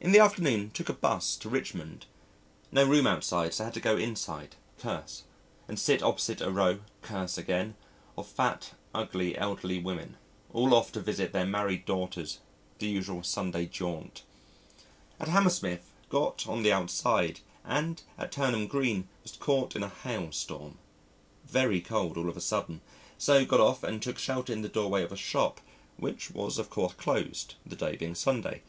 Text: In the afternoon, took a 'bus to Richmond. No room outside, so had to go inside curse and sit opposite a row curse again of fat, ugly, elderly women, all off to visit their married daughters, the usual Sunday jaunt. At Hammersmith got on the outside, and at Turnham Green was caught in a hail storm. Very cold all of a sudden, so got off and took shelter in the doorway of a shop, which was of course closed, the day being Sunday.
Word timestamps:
In 0.00 0.10
the 0.10 0.18
afternoon, 0.18 0.72
took 0.72 0.88
a 0.88 0.92
'bus 0.92 1.36
to 1.36 1.48
Richmond. 1.48 2.06
No 2.72 2.84
room 2.84 3.06
outside, 3.06 3.54
so 3.54 3.62
had 3.66 3.74
to 3.74 3.80
go 3.80 3.96
inside 3.96 4.56
curse 4.76 5.22
and 5.68 5.78
sit 5.78 6.02
opposite 6.02 6.40
a 6.40 6.50
row 6.50 6.80
curse 7.00 7.38
again 7.38 7.76
of 8.18 8.26
fat, 8.26 8.72
ugly, 8.92 9.38
elderly 9.38 9.78
women, 9.78 10.16
all 10.52 10.74
off 10.74 10.90
to 10.90 11.00
visit 11.00 11.32
their 11.32 11.46
married 11.46 11.84
daughters, 11.84 12.40
the 12.80 12.88
usual 12.88 13.22
Sunday 13.22 13.66
jaunt. 13.66 14.24
At 15.20 15.28
Hammersmith 15.28 15.92
got 16.08 16.48
on 16.48 16.64
the 16.64 16.72
outside, 16.72 17.38
and 17.64 18.02
at 18.18 18.32
Turnham 18.32 18.66
Green 18.66 19.08
was 19.22 19.36
caught 19.36 19.76
in 19.76 19.84
a 19.84 19.88
hail 19.88 20.32
storm. 20.32 20.76
Very 21.44 21.80
cold 21.80 22.16
all 22.16 22.28
of 22.28 22.36
a 22.36 22.40
sudden, 22.40 22.80
so 23.16 23.44
got 23.46 23.60
off 23.60 23.84
and 23.84 24.02
took 24.02 24.18
shelter 24.18 24.52
in 24.52 24.62
the 24.62 24.68
doorway 24.68 25.04
of 25.04 25.12
a 25.12 25.16
shop, 25.16 25.60
which 25.98 26.32
was 26.32 26.58
of 26.58 26.68
course 26.68 26.94
closed, 26.94 27.54
the 27.64 27.76
day 27.76 27.94
being 27.94 28.16
Sunday. 28.16 28.62